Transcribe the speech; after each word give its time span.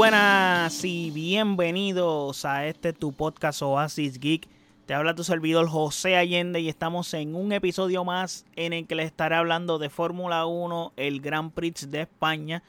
buenas 0.00 0.82
y 0.82 1.10
bienvenidos 1.10 2.46
a 2.46 2.66
este 2.66 2.94
tu 2.94 3.12
podcast 3.12 3.60
Oasis 3.60 4.18
Geek. 4.18 4.48
Te 4.86 4.94
habla 4.94 5.14
tu 5.14 5.24
servidor 5.24 5.68
José 5.68 6.16
Allende 6.16 6.58
y 6.58 6.70
estamos 6.70 7.12
en 7.12 7.34
un 7.34 7.52
episodio 7.52 8.02
más 8.02 8.46
en 8.56 8.72
el 8.72 8.86
que 8.86 8.94
les 8.94 9.04
estaré 9.04 9.34
hablando 9.34 9.78
de 9.78 9.90
Fórmula 9.90 10.46
1, 10.46 10.94
el 10.96 11.20
Grand 11.20 11.52
Prix 11.52 11.90
de 11.90 12.00
España 12.00 12.62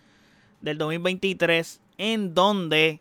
del 0.60 0.78
2023, 0.78 1.80
en 1.98 2.34
donde 2.34 3.00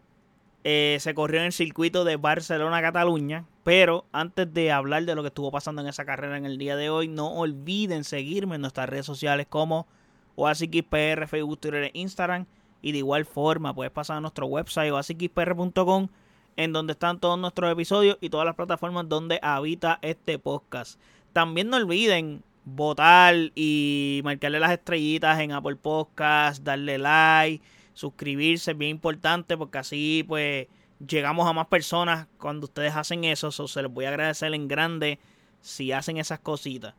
eh, 0.62 0.98
se 1.00 1.12
corrió 1.12 1.40
en 1.40 1.46
el 1.46 1.52
circuito 1.52 2.04
de 2.04 2.14
Barcelona-Cataluña. 2.14 3.46
Pero 3.64 4.04
antes 4.12 4.54
de 4.54 4.70
hablar 4.70 5.06
de 5.06 5.16
lo 5.16 5.22
que 5.22 5.28
estuvo 5.28 5.50
pasando 5.50 5.82
en 5.82 5.88
esa 5.88 6.04
carrera 6.04 6.36
en 6.36 6.46
el 6.46 6.56
día 6.56 6.76
de 6.76 6.88
hoy, 6.88 7.08
no 7.08 7.32
olviden 7.32 8.04
seguirme 8.04 8.54
en 8.54 8.60
nuestras 8.60 8.88
redes 8.88 9.06
sociales 9.06 9.48
como 9.48 9.88
OasisXPR, 10.36 11.26
Facebook, 11.26 11.58
Twitter 11.58 11.82
e 11.82 11.90
Instagram. 11.94 12.46
Y 12.82 12.92
de 12.92 12.98
igual 12.98 13.24
forma, 13.24 13.74
puedes 13.74 13.92
pasar 13.92 14.16
a 14.16 14.20
nuestro 14.20 14.46
website 14.46 14.92
oasisxpr.com 14.92 16.08
en 16.56 16.72
donde 16.72 16.92
están 16.92 17.20
todos 17.20 17.38
nuestros 17.38 17.72
episodios 17.72 18.18
y 18.20 18.30
todas 18.30 18.44
las 18.44 18.54
plataformas 18.54 19.08
donde 19.08 19.38
habita 19.42 19.98
este 20.02 20.38
podcast. 20.38 21.00
También 21.32 21.68
no 21.70 21.76
olviden 21.76 22.42
votar 22.64 23.34
y 23.54 24.20
marcarle 24.24 24.60
las 24.60 24.72
estrellitas 24.72 25.40
en 25.40 25.52
Apple 25.52 25.76
Podcast, 25.76 26.62
darle 26.62 26.98
like, 26.98 27.62
suscribirse, 27.94 28.72
es 28.72 28.78
bien 28.78 28.90
importante 28.92 29.56
porque 29.56 29.78
así 29.78 30.24
pues 30.26 30.66
llegamos 31.06 31.48
a 31.48 31.52
más 31.52 31.66
personas 31.66 32.26
cuando 32.38 32.66
ustedes 32.66 32.94
hacen 32.94 33.24
eso. 33.24 33.50
se 33.50 33.82
les 33.82 33.90
voy 33.90 34.04
a 34.04 34.08
agradecer 34.08 34.52
en 34.54 34.68
grande 34.68 35.18
si 35.60 35.92
hacen 35.92 36.18
esas 36.18 36.40
cositas. 36.40 36.94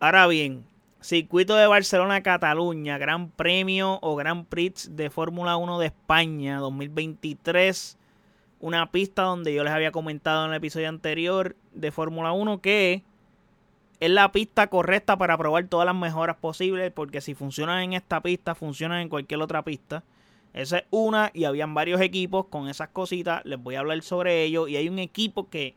Ahora 0.00 0.26
bien, 0.26 0.64
Circuito 1.04 1.54
de 1.54 1.66
Barcelona-Cataluña, 1.66 2.96
Gran 2.96 3.28
Premio 3.28 3.98
o 4.00 4.16
Gran 4.16 4.46
Prix 4.46 4.96
de 4.96 5.10
Fórmula 5.10 5.58
1 5.58 5.78
de 5.78 5.88
España 5.88 6.56
2023. 6.60 7.98
Una 8.58 8.90
pista 8.90 9.24
donde 9.24 9.52
yo 9.52 9.64
les 9.64 9.74
había 9.74 9.92
comentado 9.92 10.46
en 10.46 10.52
el 10.52 10.56
episodio 10.56 10.88
anterior 10.88 11.56
de 11.74 11.90
Fórmula 11.90 12.32
1 12.32 12.62
que 12.62 13.02
es 14.00 14.10
la 14.10 14.32
pista 14.32 14.68
correcta 14.68 15.18
para 15.18 15.36
probar 15.36 15.68
todas 15.68 15.84
las 15.84 15.94
mejoras 15.94 16.36
posibles. 16.36 16.90
Porque 16.90 17.20
si 17.20 17.34
funcionan 17.34 17.82
en 17.82 17.92
esta 17.92 18.22
pista, 18.22 18.54
funcionan 18.54 19.02
en 19.02 19.10
cualquier 19.10 19.42
otra 19.42 19.62
pista. 19.62 20.04
Esa 20.54 20.78
es 20.78 20.84
una 20.88 21.30
y 21.34 21.44
habían 21.44 21.74
varios 21.74 22.00
equipos 22.00 22.46
con 22.46 22.66
esas 22.70 22.88
cositas. 22.88 23.44
Les 23.44 23.62
voy 23.62 23.74
a 23.74 23.80
hablar 23.80 24.00
sobre 24.00 24.42
ello. 24.42 24.68
Y 24.68 24.76
hay 24.76 24.88
un 24.88 24.98
equipo 24.98 25.50
que 25.50 25.74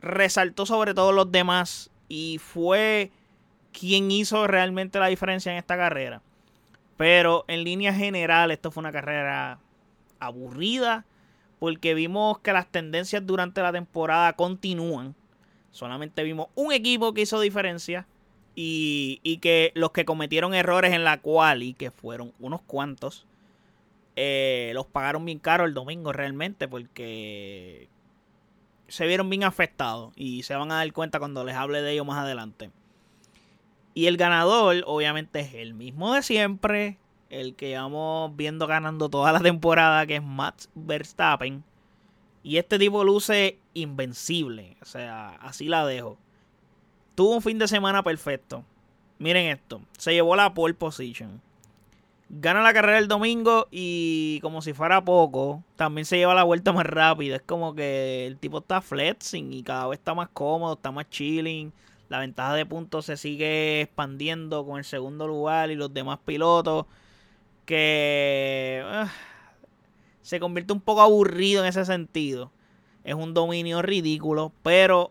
resaltó 0.00 0.66
sobre 0.66 0.94
todos 0.94 1.12
los 1.12 1.32
demás 1.32 1.90
y 2.08 2.38
fue 2.38 3.10
quién 3.78 4.10
hizo 4.10 4.46
realmente 4.46 4.98
la 4.98 5.08
diferencia 5.08 5.52
en 5.52 5.58
esta 5.58 5.76
carrera. 5.76 6.22
Pero 6.96 7.44
en 7.48 7.64
línea 7.64 7.92
general, 7.92 8.50
esto 8.50 8.70
fue 8.70 8.80
una 8.80 8.92
carrera 8.92 9.58
aburrida 10.18 11.04
porque 11.58 11.94
vimos 11.94 12.38
que 12.38 12.52
las 12.52 12.66
tendencias 12.66 13.26
durante 13.26 13.60
la 13.62 13.72
temporada 13.72 14.32
continúan. 14.34 15.14
Solamente 15.70 16.22
vimos 16.22 16.48
un 16.54 16.72
equipo 16.72 17.12
que 17.12 17.22
hizo 17.22 17.40
diferencia 17.40 18.06
y, 18.54 19.20
y 19.22 19.38
que 19.38 19.72
los 19.74 19.90
que 19.90 20.06
cometieron 20.06 20.54
errores 20.54 20.92
en 20.94 21.04
la 21.04 21.20
cual 21.20 21.62
y 21.62 21.74
que 21.74 21.90
fueron 21.90 22.32
unos 22.38 22.62
cuantos, 22.62 23.26
eh, 24.16 24.70
los 24.74 24.86
pagaron 24.86 25.26
bien 25.26 25.38
caro 25.38 25.66
el 25.66 25.74
domingo 25.74 26.12
realmente 26.12 26.66
porque 26.66 27.88
se 28.88 29.06
vieron 29.06 29.28
bien 29.28 29.44
afectados 29.44 30.14
y 30.16 30.42
se 30.44 30.54
van 30.54 30.72
a 30.72 30.76
dar 30.76 30.92
cuenta 30.94 31.18
cuando 31.18 31.44
les 31.44 31.54
hable 31.54 31.82
de 31.82 31.92
ello 31.92 32.06
más 32.06 32.18
adelante. 32.18 32.70
Y 33.96 34.08
el 34.08 34.18
ganador, 34.18 34.84
obviamente, 34.86 35.40
es 35.40 35.54
el 35.54 35.72
mismo 35.72 36.12
de 36.12 36.22
siempre. 36.22 36.98
El 37.30 37.54
que 37.54 37.68
llevamos 37.68 38.36
viendo 38.36 38.66
ganando 38.66 39.08
toda 39.08 39.32
la 39.32 39.40
temporada, 39.40 40.06
que 40.06 40.16
es 40.16 40.22
Max 40.22 40.68
Verstappen. 40.74 41.64
Y 42.42 42.58
este 42.58 42.78
tipo 42.78 43.04
luce 43.04 43.58
invencible. 43.72 44.76
O 44.82 44.84
sea, 44.84 45.30
así 45.36 45.64
la 45.64 45.86
dejo. 45.86 46.18
Tuvo 47.14 47.36
un 47.36 47.40
fin 47.40 47.58
de 47.58 47.68
semana 47.68 48.02
perfecto. 48.02 48.66
Miren 49.18 49.46
esto. 49.46 49.80
Se 49.96 50.12
llevó 50.12 50.36
la 50.36 50.52
pole 50.52 50.74
position. 50.74 51.40
Gana 52.28 52.60
la 52.60 52.74
carrera 52.74 52.98
el 52.98 53.08
domingo 53.08 53.66
y 53.70 54.40
como 54.42 54.60
si 54.60 54.74
fuera 54.74 55.02
poco, 55.02 55.62
también 55.76 56.04
se 56.04 56.18
lleva 56.18 56.34
la 56.34 56.42
vuelta 56.44 56.70
más 56.74 56.84
rápida. 56.84 57.36
Es 57.36 57.42
como 57.42 57.74
que 57.74 58.26
el 58.26 58.36
tipo 58.36 58.58
está 58.58 58.82
flexing 58.82 59.54
y 59.54 59.62
cada 59.62 59.86
vez 59.86 60.00
está 60.00 60.12
más 60.12 60.28
cómodo, 60.28 60.74
está 60.74 60.90
más 60.90 61.08
chilling. 61.08 61.72
La 62.08 62.20
ventaja 62.20 62.54
de 62.54 62.66
puntos 62.66 63.06
se 63.06 63.16
sigue 63.16 63.80
expandiendo 63.82 64.64
con 64.64 64.78
el 64.78 64.84
segundo 64.84 65.26
lugar 65.26 65.70
y 65.70 65.74
los 65.74 65.92
demás 65.92 66.18
pilotos. 66.24 66.86
Que 67.64 68.82
ah, 68.84 69.10
se 70.22 70.38
convierte 70.38 70.72
un 70.72 70.80
poco 70.80 71.02
aburrido 71.02 71.62
en 71.62 71.68
ese 71.68 71.84
sentido. 71.84 72.52
Es 73.02 73.14
un 73.14 73.34
dominio 73.34 73.82
ridículo, 73.82 74.52
pero 74.62 75.10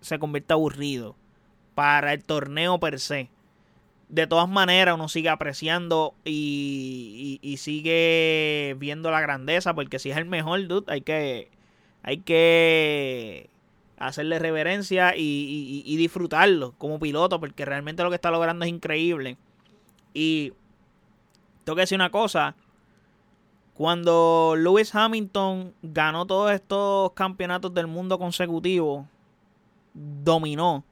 se 0.00 0.18
convierte 0.18 0.52
aburrido 0.52 1.16
para 1.74 2.12
el 2.12 2.22
torneo 2.22 2.78
per 2.78 3.00
se. 3.00 3.30
De 4.08 4.26
todas 4.26 4.48
maneras, 4.48 4.94
uno 4.94 5.08
sigue 5.08 5.28
apreciando 5.28 6.14
y, 6.24 7.38
y, 7.42 7.48
y, 7.52 7.56
sigue 7.56 8.76
viendo 8.78 9.10
la 9.10 9.20
grandeza, 9.20 9.74
porque 9.74 9.98
si 9.98 10.10
es 10.10 10.16
el 10.16 10.26
mejor, 10.26 10.68
dude, 10.68 10.90
hay 10.92 11.00
que, 11.00 11.50
hay 12.02 12.18
que 12.18 13.50
hacerle 13.98 14.38
reverencia 14.38 15.14
y, 15.16 15.96
disfrutarlo 15.96 16.72
como 16.78 16.98
piloto, 16.98 17.40
porque 17.40 17.64
realmente 17.64 18.02
lo 18.02 18.10
que 18.10 18.16
está 18.16 18.30
logrando 18.30 18.64
es 18.64 18.70
increíble. 18.70 19.36
Y 20.14 20.52
tengo 21.64 21.76
que 21.76 21.82
decir 21.82 21.96
una 21.96 22.10
cosa, 22.10 22.54
cuando 23.74 24.54
Lewis 24.56 24.94
Hamilton 24.94 25.74
ganó 25.82 26.26
todos 26.26 26.52
estos 26.52 27.12
campeonatos 27.12 27.74
del 27.74 27.86
mundo 27.86 28.18
consecutivos, 28.18 29.04
dominó. 29.92 30.84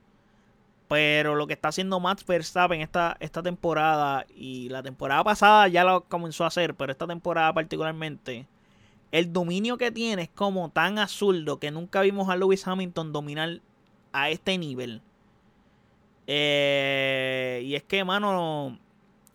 Pero 0.89 1.35
lo 1.35 1.47
que 1.47 1.55
está 1.55 1.69
haciendo 1.69 1.99
Max 1.99 2.25
Verstappen 2.27 2.83
esta, 2.83 3.17
esta 3.19 3.43
temporada 3.43 4.27
y 4.37 4.69
la 4.69 4.83
temporada 4.83 5.25
pasada 5.25 5.67
ya 5.69 5.83
lo 5.83 6.03
comenzó 6.05 6.45
a 6.45 6.49
hacer, 6.49 6.75
pero 6.75 6.93
esta 6.93 7.07
temporada 7.07 7.53
particularmente 7.55 8.47
el 9.15 9.33
dominio 9.33 9.79
que 9.79 9.93
tiene 9.93 10.23
es 10.23 10.29
como 10.29 10.71
tan 10.71 10.99
absurdo 10.99 11.61
que 11.61 11.71
nunca 11.71 12.01
vimos 12.01 12.29
a 12.29 12.35
Lewis 12.35 12.67
Hamilton 12.67 13.13
dominar 13.13 13.61
a 14.13 14.29
este 14.29 14.59
nivel. 14.59 15.03
Eh, 16.27 17.63
y 17.65 17.77
es 17.77 17.85
que, 17.85 18.03
mano, 18.03 18.77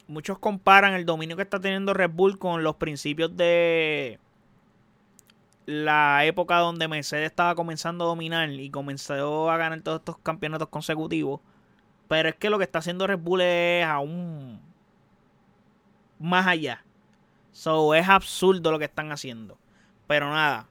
muchos 0.05 0.37
comparan 0.37 0.95
el 0.95 1.05
dominio 1.05 1.37
que 1.37 1.43
está 1.43 1.61
teniendo 1.61 1.93
Red 1.93 2.11
Bull 2.11 2.37
con 2.37 2.61
los 2.61 2.75
principios 2.75 3.37
de 3.37 4.19
la 5.65 6.25
época 6.25 6.57
donde 6.57 6.89
Mercedes 6.89 7.27
estaba 7.27 7.55
comenzando 7.55 8.03
a 8.03 8.07
dominar 8.09 8.49
y 8.49 8.69
comenzó 8.69 9.49
a 9.49 9.55
ganar 9.55 9.79
todos 9.79 9.99
estos 9.99 10.17
campeonatos 10.17 10.67
consecutivos. 10.67 11.39
Pero 12.09 12.27
es 12.27 12.35
que 12.35 12.49
lo 12.49 12.57
que 12.57 12.65
está 12.65 12.79
haciendo 12.79 13.07
Red 13.07 13.19
Bull 13.19 13.39
es 13.39 13.85
aún 13.85 14.59
más 16.19 16.47
allá. 16.47 16.83
So 17.53 17.95
es 17.95 18.09
absurdo 18.09 18.73
lo 18.73 18.79
que 18.79 18.85
están 18.85 19.13
haciendo. 19.13 19.57
Pero 20.09 20.27
nada. 20.31 20.67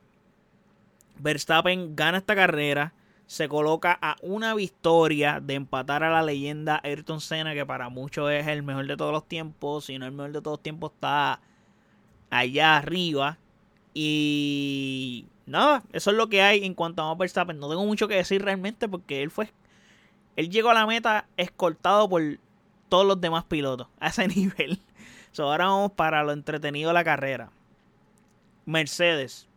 Verstappen 1.20 1.94
gana 1.94 2.18
esta 2.18 2.34
carrera. 2.34 2.92
Se 3.28 3.48
coloca 3.48 3.96
a 4.02 4.16
una 4.20 4.52
victoria 4.52 5.38
de 5.38 5.54
empatar 5.54 6.02
a 6.02 6.10
la 6.10 6.24
leyenda 6.24 6.80
Ayrton 6.82 7.20
Senna, 7.20 7.54
que 7.54 7.64
para 7.64 7.88
muchos 7.88 8.32
es 8.32 8.48
el 8.48 8.64
mejor 8.64 8.88
de 8.88 8.96
todos 8.96 9.12
los 9.12 9.28
tiempos. 9.28 9.84
Si 9.84 9.96
no 9.96 10.06
el 10.06 10.12
mejor 10.12 10.32
de 10.32 10.42
todos 10.42 10.56
los 10.56 10.62
tiempos, 10.64 10.90
está 10.92 11.40
allá 12.30 12.78
arriba. 12.78 13.38
Y 13.94 15.26
nada, 15.46 15.84
eso 15.92 16.10
es 16.10 16.16
lo 16.16 16.28
que 16.28 16.42
hay 16.42 16.64
en 16.64 16.74
cuanto 16.74 17.02
a 17.02 17.14
Verstappen. 17.14 17.60
No 17.60 17.68
tengo 17.68 17.86
mucho 17.86 18.08
que 18.08 18.16
decir 18.16 18.42
realmente 18.42 18.88
porque 18.88 19.22
él 19.22 19.30
fue. 19.30 19.52
Él 20.34 20.50
llegó 20.50 20.70
a 20.70 20.74
la 20.74 20.86
meta 20.86 21.28
escoltado 21.36 22.08
por 22.08 22.22
todos 22.88 23.06
los 23.06 23.20
demás 23.20 23.44
pilotos 23.44 23.86
a 24.00 24.08
ese 24.08 24.26
nivel. 24.34 24.80
ahora 25.38 25.66
vamos 25.66 25.92
para 25.92 26.24
lo 26.24 26.32
entretenido 26.32 26.88
de 26.88 26.94
la 26.94 27.04
carrera. 27.04 27.52
Mercedes. 28.68 29.48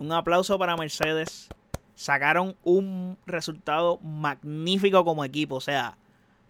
Un 0.00 0.10
aplauso 0.10 0.58
para 0.58 0.76
Mercedes. 0.76 1.48
Sacaron 1.94 2.56
un 2.64 3.16
resultado 3.26 4.00
magnífico 4.00 5.04
como 5.04 5.24
equipo. 5.24 5.54
O 5.54 5.60
sea, 5.60 5.96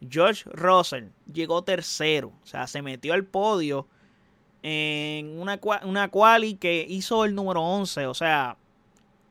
George 0.09 0.45
Russell 0.51 1.09
llegó 1.31 1.63
tercero. 1.63 2.33
O 2.43 2.47
sea, 2.47 2.67
se 2.67 2.81
metió 2.81 3.13
al 3.13 3.25
podio 3.25 3.87
en 4.63 5.39
una, 5.39 5.61
una 5.85 6.09
quali 6.09 6.55
que 6.55 6.87
hizo 6.89 7.27
el 7.27 7.35
número 7.35 7.61
11. 7.61 8.07
O 8.07 8.15
sea, 8.15 8.57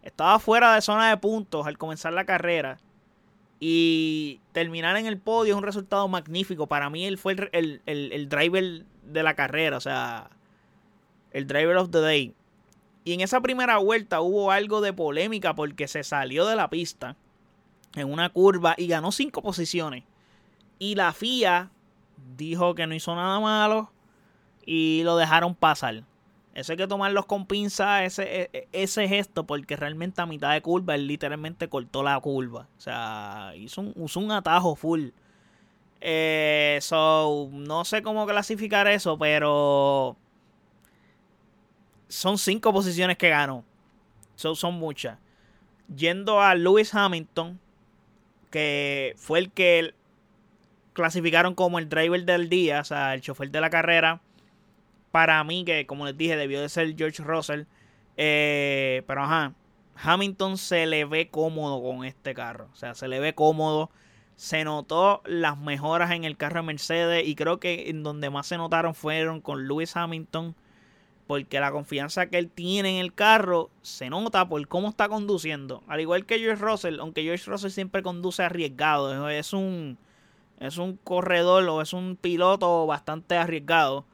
estaba 0.04 0.38
fuera 0.38 0.76
de 0.76 0.82
zona 0.82 1.10
de 1.10 1.18
puntos 1.18 1.66
al 1.66 1.80
comenzar 1.80 2.14
la 2.14 2.26
carrera. 2.26 2.78
Y 3.60 4.42
terminar 4.52 4.96
en 4.98 5.08
el 5.08 5.18
podio 5.18 5.56
es 5.56 5.58
un 5.58 5.64
resultado 5.64 6.08
magnífico. 6.08 6.68
Para 6.68 6.92
mí 6.92 7.04
él 7.08 7.18
fue 7.18 7.36
el, 7.52 7.82
el 7.88 8.30
driver 8.30 8.86
de 9.06 9.24
la 9.24 9.34
carrera. 9.34 9.78
O 9.78 9.82
sea, 9.82 10.30
el 11.32 11.48
driver 11.48 11.78
of 11.78 11.90
the 11.90 12.00
day. 12.00 12.36
Y 13.04 13.14
en 13.14 13.22
esa 13.22 13.42
primera 13.42 13.78
vuelta 13.78 14.22
hubo 14.22 14.52
algo 14.52 14.82
de 14.82 14.94
polémica 14.94 15.54
porque 15.54 15.88
se 15.88 16.04
salió 16.04 16.46
de 16.46 16.56
la 16.56 16.70
pista 16.70 17.16
en 17.96 18.12
una 18.12 18.30
curva 18.30 18.76
y 18.78 18.88
ganó 18.88 19.12
cinco 19.12 19.42
posiciones. 19.42 20.04
Y 20.80 20.96
la 20.96 21.14
FIA 21.14 21.70
dijo 22.38 22.76
que 22.76 22.88
no 22.88 22.96
hizo 22.96 23.16
nada 23.16 23.40
malo 23.40 23.92
y 24.66 25.02
lo 25.04 25.18
dejaron 25.18 25.56
pasar. 25.56 26.04
Eso 26.54 26.74
hay 26.74 26.78
que 26.78 26.88
tomarlos 26.88 27.26
con 27.26 27.48
pinza, 27.48 28.06
ese, 28.06 28.44
e, 28.44 28.50
e, 28.54 28.68
ese 28.72 29.08
gesto, 29.08 29.46
porque 29.46 29.76
realmente 29.76 30.22
a 30.22 30.28
mitad 30.28 30.54
de 30.54 30.62
curva 30.62 30.94
él 30.94 31.08
literalmente 31.08 31.68
cortó 31.68 32.04
la 32.04 32.20
curva. 32.20 32.68
O 32.78 32.82
sea, 32.82 33.54
hizo 33.56 33.82
un, 33.82 33.94
usó 33.96 34.20
un 34.20 34.32
atajo 34.32 34.76
full. 34.76 35.10
Eh, 36.00 36.78
so, 36.82 37.50
no 37.52 37.86
sé 37.86 38.04
cómo 38.04 38.28
clasificar 38.28 38.88
eso, 38.88 39.18
pero 39.18 40.16
son 42.14 42.38
cinco 42.38 42.72
posiciones 42.72 43.18
que 43.18 43.30
ganó. 43.30 43.66
So, 44.36 44.54
son 44.54 44.76
muchas. 44.76 45.18
Yendo 45.96 46.42
a 46.42 46.54
Lewis 46.54 46.94
Hamilton, 46.94 47.60
que 48.52 49.16
fue 49.18 49.40
el 49.40 49.52
que 49.52 49.96
clasificaron 50.94 51.56
como 51.56 51.80
el 51.80 51.90
driver 51.90 52.24
del 52.24 52.50
día, 52.50 52.82
o 52.82 52.84
sea, 52.84 53.16
el 53.16 53.22
chofer 53.22 53.50
de 53.50 53.60
la 53.60 53.72
carrera 53.72 54.22
para 55.10 55.44
mí, 55.44 55.66
que 55.66 55.88
como 55.88 56.06
les 56.06 56.16
dije, 56.16 56.38
debió 56.38 56.62
de 56.62 56.70
ser 56.70 56.96
George 56.96 57.24
Russell. 57.24 57.64
Eh, 58.16 59.02
pero 59.08 59.24
ajá, 59.24 59.54
Hamilton 59.96 60.60
se 60.60 60.86
le 60.86 61.06
ve 61.06 61.30
cómodo 61.30 61.82
con 61.82 62.06
este 62.06 62.36
carro. 62.36 62.70
O 62.74 62.76
sea, 62.76 62.94
se 62.94 63.08
le 63.08 63.20
ve 63.20 63.34
cómodo. 63.34 63.90
Se 64.36 64.64
notó 64.64 65.24
las 65.26 65.58
mejoras 65.58 66.12
en 66.12 66.26
el 66.26 66.38
carro 66.38 66.58
de 66.58 66.68
Mercedes. 66.68 67.28
Y 67.28 67.34
creo 67.34 67.60
que 67.60 67.90
en 67.90 68.04
donde 68.04 68.30
más 68.30 68.46
se 68.46 68.58
notaron 68.58 68.94
fueron 68.94 69.42
con 69.42 69.68
Lewis 69.68 69.96
Hamilton. 69.96 70.56
Porque 71.28 71.60
la 71.60 71.72
confianza 71.72 72.26
que 72.28 72.38
él 72.38 72.50
tiene 72.50 73.00
en 73.00 73.06
el 73.06 73.14
carro 73.14 73.70
se 73.82 74.10
nota 74.10 74.48
por 74.48 74.68
cómo 74.68 74.90
está 74.90 75.08
conduciendo. 75.08 75.84
Al 75.88 76.02
igual 76.02 76.26
que 76.26 76.40
George 76.40 76.62
Russell, 76.62 77.00
aunque 77.00 77.24
George 77.24 77.50
Russell 77.50 77.72
siempre 77.72 78.04
conduce 78.04 78.44
arriesgado. 78.44 79.30
Es 79.30 79.54
un, 79.54 79.98
es 80.60 80.78
un 80.78 80.98
corredor 80.98 81.64
o 81.70 81.82
es 81.82 81.94
un 81.94 82.18
piloto 82.18 82.86
bastante 82.86 83.36
arriesgado. 83.38 84.06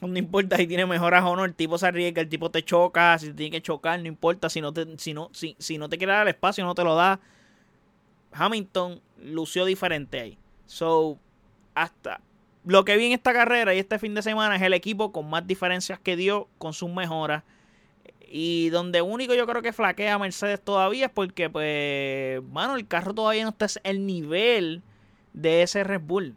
No 0.00 0.18
importa 0.18 0.56
si 0.56 0.66
tiene 0.66 0.86
mejoras 0.86 1.24
o 1.24 1.36
no, 1.36 1.44
el 1.44 1.54
tipo 1.54 1.76
se 1.76 1.86
arriesga, 1.86 2.22
el 2.22 2.28
tipo 2.28 2.50
te 2.50 2.62
choca, 2.62 3.18
si 3.18 3.28
te 3.28 3.34
tiene 3.34 3.50
que 3.50 3.62
chocar, 3.62 4.00
no 4.00 4.08
importa, 4.08 4.48
si 4.48 4.62
no 4.62 4.72
te, 4.72 4.98
si 4.98 5.12
no, 5.12 5.28
si, 5.32 5.56
si 5.58 5.76
no 5.76 5.90
te 5.90 5.98
quiere 5.98 6.14
dar 6.14 6.22
el 6.22 6.32
espacio, 6.34 6.64
no 6.64 6.74
te 6.74 6.84
lo 6.84 6.94
da. 6.94 7.20
Hamilton 8.32 9.00
lució 9.22 9.64
diferente 9.66 10.20
ahí. 10.20 10.38
So, 10.64 11.18
hasta 11.74 12.20
lo 12.64 12.84
que 12.84 12.96
vi 12.96 13.06
en 13.06 13.12
esta 13.12 13.32
carrera 13.32 13.74
y 13.74 13.78
este 13.78 13.98
fin 13.98 14.14
de 14.14 14.22
semana 14.22 14.56
es 14.56 14.62
el 14.62 14.72
equipo 14.72 15.12
con 15.12 15.28
más 15.28 15.46
diferencias 15.46 15.98
que 15.98 16.16
dio 16.16 16.48
con 16.58 16.72
sus 16.72 16.90
mejoras. 16.90 17.42
Y 18.32 18.68
donde 18.70 19.02
único 19.02 19.34
yo 19.34 19.46
creo 19.46 19.62
que 19.62 19.72
flaquea 19.72 20.18
Mercedes 20.18 20.62
todavía 20.62 21.06
es 21.06 21.12
porque, 21.12 21.50
pues, 21.50 22.42
mano, 22.52 22.76
el 22.76 22.86
carro 22.86 23.12
todavía 23.12 23.42
no 23.42 23.50
está 23.50 23.66
el 23.82 24.06
nivel 24.06 24.82
de 25.32 25.62
ese 25.62 25.82
Red 25.82 26.02
Bull. 26.02 26.36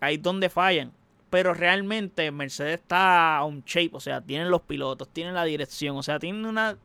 Ahí 0.00 0.16
es 0.16 0.22
donde 0.22 0.48
fallan 0.48 0.92
pero 1.32 1.54
realmente 1.54 2.30
Mercedes 2.30 2.74
está 2.74 3.42
on 3.42 3.62
shape, 3.64 3.92
o 3.94 4.00
sea, 4.00 4.20
tienen 4.20 4.50
los 4.50 4.60
pilotos, 4.60 5.08
tienen 5.08 5.32
la 5.32 5.44
dirección, 5.44 5.96
o 5.96 6.02
sea, 6.02 6.18
tienen 6.18 6.44
una 6.44 6.76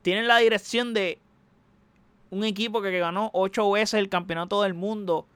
tienen 0.00 0.26
la 0.26 0.38
dirección 0.38 0.94
de 0.94 1.18
un 2.30 2.44
equipo 2.44 2.80
que 2.80 2.98
ganó 2.98 3.28
ocho 3.34 3.70
veces 3.70 4.00
el 4.00 4.08
campeonato 4.08 4.62
del 4.62 4.72
mundo 4.72 5.26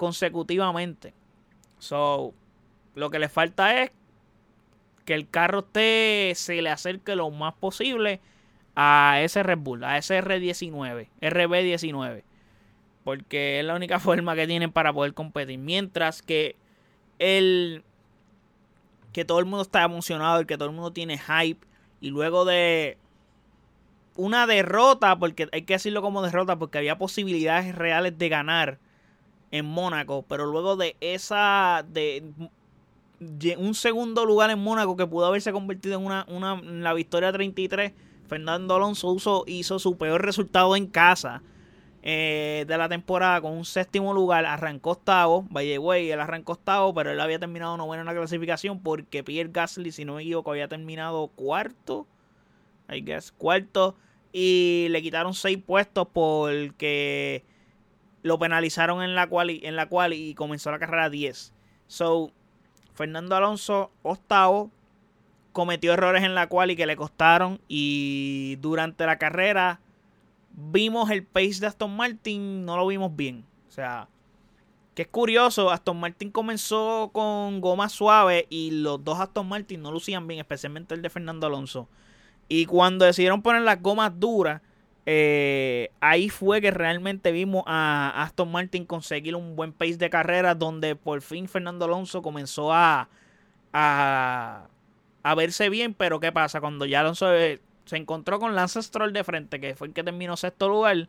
consecutivamente. 0.00 1.12
So, 1.78 2.32
lo 2.94 3.10
que 3.10 3.18
le 3.18 3.28
falta 3.28 3.82
es 3.82 3.90
que 5.04 5.12
el 5.12 5.28
carro 5.28 5.58
esté, 5.58 6.32
se 6.36 6.62
le 6.62 6.70
acerque 6.70 7.14
lo 7.16 7.30
más 7.30 7.52
posible 7.52 8.18
a 8.74 9.20
ese 9.20 9.42
Red 9.42 9.58
Bull, 9.58 9.84
a 9.84 9.98
ese 9.98 10.18
R19, 10.24 11.08
RB19. 11.20 12.22
Porque 13.04 13.60
es 13.60 13.66
la 13.66 13.74
única 13.74 14.00
forma 14.00 14.34
que 14.34 14.46
tienen 14.46 14.72
para 14.72 14.90
poder 14.90 15.12
competir. 15.12 15.58
Mientras 15.58 16.22
que 16.22 16.56
el 17.18 17.84
que 19.12 19.26
todo 19.26 19.38
el 19.38 19.44
mundo 19.44 19.60
está 19.60 19.82
emocionado, 19.82 20.40
el 20.40 20.46
que 20.46 20.56
todo 20.56 20.70
el 20.70 20.74
mundo 20.74 20.94
tiene 20.94 21.18
hype. 21.18 21.60
Y 22.00 22.08
luego 22.08 22.46
de 22.46 22.96
una 24.16 24.46
derrota, 24.46 25.18
porque 25.18 25.50
hay 25.52 25.60
que 25.60 25.74
decirlo 25.74 26.00
como 26.00 26.22
derrota, 26.22 26.58
porque 26.58 26.78
había 26.78 26.96
posibilidades 26.96 27.74
reales 27.74 28.16
de 28.16 28.28
ganar 28.30 28.78
en 29.50 29.66
Mónaco. 29.66 30.24
Pero 30.28 30.46
luego 30.46 30.76
de 30.76 30.96
esa. 31.00 31.84
de 31.88 32.22
un 33.58 33.74
segundo 33.74 34.24
lugar 34.24 34.50
en 34.50 34.58
Mónaco 34.58 34.96
que 34.96 35.06
pudo 35.06 35.26
haberse 35.26 35.52
convertido 35.52 35.98
en 35.98 36.06
una, 36.06 36.24
una 36.28 36.60
la 36.60 36.94
victoria 36.94 37.32
33. 37.32 37.92
Fernando 38.28 38.76
Alonso 38.76 39.44
hizo 39.46 39.78
su 39.78 39.98
peor 39.98 40.24
resultado 40.24 40.76
en 40.76 40.86
casa 40.86 41.42
eh, 42.02 42.64
de 42.66 42.78
la 42.78 42.88
temporada 42.88 43.40
con 43.40 43.52
un 43.52 43.64
séptimo 43.64 44.14
lugar. 44.14 44.46
Arrancó 44.46 44.92
octavo. 44.92 45.46
Vaya 45.50 45.78
güey, 45.78 46.10
él 46.10 46.20
arrancó 46.20 46.52
octavo, 46.52 46.94
pero 46.94 47.10
él 47.10 47.20
había 47.20 47.38
terminado 47.38 47.76
noveno 47.76 48.02
en 48.02 48.06
la 48.06 48.14
clasificación 48.14 48.80
porque 48.80 49.22
Pierre 49.22 49.50
Gasly, 49.52 49.92
si 49.92 50.04
no 50.04 50.14
me 50.14 50.22
equivoco, 50.22 50.50
había 50.50 50.68
terminado 50.68 51.28
cuarto. 51.28 52.06
I 52.88 53.02
guess, 53.02 53.32
cuarto. 53.32 53.96
Y 54.32 54.86
le 54.90 55.02
quitaron 55.02 55.34
seis 55.34 55.58
puestos 55.58 56.08
porque 56.12 57.44
lo 58.22 58.38
penalizaron 58.38 59.02
en 59.02 59.14
la 59.14 59.28
cual, 59.28 59.50
en 59.50 59.76
la 59.76 59.86
cual 59.86 60.12
y 60.12 60.34
comenzó 60.34 60.70
la 60.70 60.78
carrera 60.78 61.10
10. 61.10 61.52
So, 61.86 62.30
Fernando 62.94 63.34
Alonso, 63.36 63.90
octavo, 64.02 64.70
cometió 65.52 65.92
errores 65.92 66.22
en 66.22 66.34
la 66.34 66.48
cual 66.48 66.70
y 66.70 66.76
que 66.76 66.86
le 66.86 66.96
costaron. 66.96 67.60
Y 67.68 68.56
durante 68.60 69.06
la 69.06 69.18
carrera 69.18 69.80
vimos 70.52 71.10
el 71.10 71.24
pace 71.24 71.60
de 71.60 71.66
Aston 71.66 71.96
Martin, 71.96 72.64
no 72.64 72.76
lo 72.76 72.86
vimos 72.86 73.14
bien. 73.16 73.44
O 73.68 73.72
sea, 73.72 74.08
que 74.94 75.02
es 75.02 75.08
curioso, 75.08 75.70
Aston 75.70 75.98
Martin 75.98 76.30
comenzó 76.30 77.10
con 77.12 77.60
goma 77.60 77.88
suave 77.88 78.46
y 78.50 78.70
los 78.70 79.02
dos 79.02 79.18
Aston 79.20 79.48
Martin 79.48 79.80
no 79.82 79.92
lucían 79.92 80.26
bien, 80.26 80.40
especialmente 80.40 80.94
el 80.94 81.02
de 81.02 81.10
Fernando 81.10 81.46
Alonso. 81.46 81.88
Y 82.48 82.66
cuando 82.66 83.04
decidieron 83.04 83.42
poner 83.42 83.62
las 83.62 83.80
gomas 83.80 84.18
duras, 84.18 84.60
eh, 85.12 85.90
ahí 85.98 86.28
fue 86.28 86.60
que 86.60 86.70
realmente 86.70 87.32
vimos 87.32 87.64
a 87.66 88.22
Aston 88.22 88.52
Martin 88.52 88.86
conseguir 88.86 89.34
un 89.34 89.56
buen 89.56 89.72
pace 89.72 89.96
de 89.96 90.08
carrera 90.08 90.54
donde 90.54 90.94
por 90.94 91.20
fin 91.20 91.48
Fernando 91.48 91.86
Alonso 91.86 92.22
comenzó 92.22 92.72
a, 92.72 93.08
a, 93.72 94.68
a 95.24 95.34
verse 95.34 95.68
bien, 95.68 95.94
pero 95.94 96.20
¿qué 96.20 96.30
pasa? 96.30 96.60
Cuando 96.60 96.86
ya 96.86 97.00
Alonso 97.00 97.34
eh, 97.34 97.60
se 97.86 97.96
encontró 97.96 98.38
con 98.38 98.54
Lance 98.54 98.80
Stroll 98.80 99.12
de 99.12 99.24
frente, 99.24 99.58
que 99.60 99.74
fue 99.74 99.88
el 99.88 99.94
que 99.94 100.04
terminó 100.04 100.36
sexto 100.36 100.68
lugar. 100.68 101.08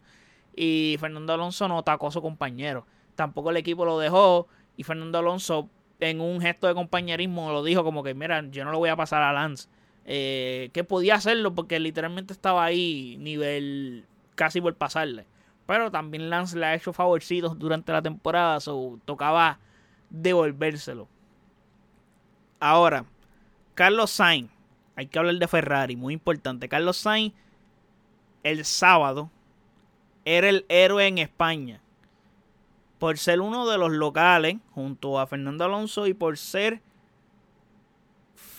Y 0.56 0.98
Fernando 1.00 1.34
Alonso 1.34 1.68
no 1.68 1.78
atacó 1.78 2.08
a 2.08 2.12
su 2.12 2.24
compañero. 2.24 2.88
Tampoco 3.14 3.52
el 3.52 3.58
equipo 3.58 3.86
lo 3.86 4.00
dejó. 4.00 4.48
Y 4.78 4.84
Fernando 4.84 5.20
Alonso, 5.20 5.70
en 6.00 6.22
un 6.22 6.42
gesto 6.42 6.66
de 6.66 6.74
compañerismo, 6.74 7.52
lo 7.52 7.64
dijo 7.64 7.84
como 7.84 8.02
que, 8.02 8.16
mira, 8.16 8.44
yo 8.50 8.66
no 8.66 8.72
lo 8.72 8.80
voy 8.80 8.90
a 8.90 8.96
pasar 8.96 9.22
a 9.22 9.32
Lance. 9.32 9.70
Eh, 10.06 10.70
que 10.74 10.84
podía 10.84 11.16
hacerlo 11.16 11.54
porque 11.54 11.80
literalmente 11.80 12.34
estaba 12.34 12.64
ahí, 12.64 13.18
nivel 13.20 14.06
casi 14.36 14.62
por 14.62 14.76
pasarle. 14.76 15.26
Pero 15.66 15.92
también 15.92 16.30
Lance 16.30 16.58
le 16.58 16.66
ha 16.66 16.76
hecho 16.76 16.94
favorcitos 16.94 17.58
durante 17.58 17.92
la 17.92 18.02
temporada, 18.02 18.60
so 18.60 19.00
tocaba 19.06 19.60
devolvérselo. 20.10 21.08
Ahora, 22.60 23.06
Carlos 23.76 24.12
Sainz 24.12 24.52
hay 24.96 25.08
que 25.08 25.18
hablar 25.18 25.36
de 25.36 25.48
Ferrari, 25.48 25.96
muy 25.96 26.14
importante. 26.14 26.68
Carlos 26.68 26.98
Sainz, 26.98 27.34
el 28.44 28.66
sábado, 28.66 29.30
era 30.26 30.50
el 30.50 30.66
héroe 30.70 31.08
en 31.08 31.18
España. 31.18 31.82
Por 33.00 33.18
ser 33.18 33.42
uno 33.42 33.68
de 33.68 33.78
los 33.78 33.92
locales, 33.92 34.58
junto 34.72 35.20
a 35.20 35.26
Fernando 35.26 35.66
Alonso, 35.66 36.06
y 36.06 36.14
por 36.14 36.38
ser 36.38 36.82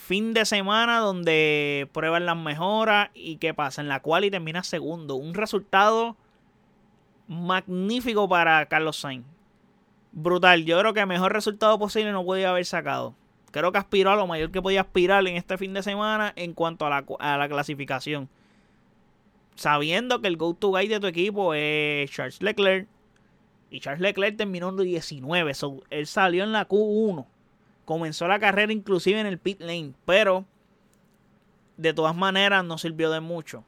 fin 0.03 0.35
de 0.35 0.45
semana 0.45 0.99
donde 0.99 1.89
prueban 1.93 2.27
las 2.27 2.37
mejoras 2.37 3.11
y 3.15 3.37
qué 3.37 3.55
pasa, 3.55 3.81
en 3.81 3.89
la 3.89 4.01
cual 4.01 4.25
y 4.25 4.31
termina 4.31 4.63
segundo. 4.63 5.17
Un 5.17 5.35
resultado 5.35 6.17
magnífico 7.29 8.29
para 8.29 8.67
Carlos 8.67 8.99
Sainz. 8.99 9.25
Brutal. 10.13 10.65
Yo 10.65 10.79
creo 10.79 10.93
que 10.93 11.01
el 11.01 11.07
mejor 11.07 11.33
resultado 11.33 11.79
posible 11.79 12.13
no 12.13 12.25
podía 12.25 12.51
haber 12.51 12.67
sacado 12.67 13.15
creo 13.53 13.71
que 13.71 13.79
aspiró 13.79 14.11
a 14.11 14.17
lo 14.17 14.27
mayor 14.27 14.51
que 14.51 14.61
podía 14.61 14.81
aspirar 14.81 15.25
en 15.29 15.37
este 15.37 15.57
fin 15.57 15.73
de 15.75 15.83
semana 15.83 16.33
en 16.35 16.55
cuanto 16.55 16.87
a 16.87 16.91
la, 16.91 17.05
a 17.21 17.37
la 17.37 17.49
clasificación. 17.49 18.29
Sabiendo 19.55 20.21
que 20.21 20.29
el 20.29 20.37
go-to 20.37 20.71
guy 20.71 20.89
de 20.89 20.99
tu 20.99 21.07
equipo 21.07 21.55
es 21.55 22.11
Charles 22.11 22.43
Leclerc. 22.43 22.89
Y 23.71 23.81
Charles 23.81 24.01
Leclerc 24.01 24.37
terminó 24.37 24.71
en 24.71 24.79
19. 24.79 25.53
él 25.91 26.07
salió 26.07 26.43
en 26.43 26.53
la 26.53 26.67
Q1. 26.67 27.27
Comenzó 27.93 28.27
la 28.27 28.39
carrera 28.39 28.73
inclusive 28.73 29.21
en 29.21 29.27
el 29.27 29.37
pit 29.37 29.61
lane. 29.61 29.93
Pero 30.07 30.47
de 31.77 31.93
todas 31.93 32.17
maneras 32.17 32.65
no 32.65 32.79
sirvió 32.79 33.11
de 33.11 33.21
mucho. 33.21 33.67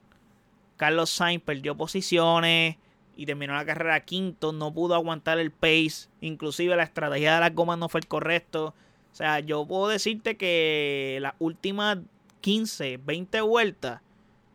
Carlos 0.79 1.11
Sainz 1.11 1.43
perdió 1.43 1.77
posiciones 1.77 2.79
y 3.17 3.27
terminó 3.27 3.53
la 3.53 3.67
carrera 3.67 4.01
quinto. 4.01 4.55
No 4.55 4.73
pudo 4.73 4.95
aguantar 4.95 5.39
el 5.39 5.51
pace. 5.51 6.09
Inclusive 6.23 6.75
la 6.75 6.85
estrategia 6.85 7.35
de 7.35 7.41
las 7.41 7.55
gomas 7.55 7.77
no 7.77 7.91
fue 7.91 8.01
el 8.01 8.07
correcto. 8.09 8.75
O 9.13 9.15
sea, 9.15 9.41
yo 9.41 9.67
puedo 9.67 9.89
decirte 9.89 10.39
que 10.39 11.19
las 11.21 11.35
últimas 11.39 11.99
15, 12.41 13.01
20 13.05 13.43
vueltas, 13.43 14.01